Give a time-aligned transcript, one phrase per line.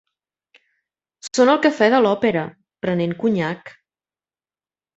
[1.27, 2.47] Són al Cafè de l'Òpera,
[2.87, 3.73] prenent conyac.